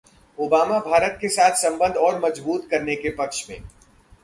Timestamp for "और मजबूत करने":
1.97-2.95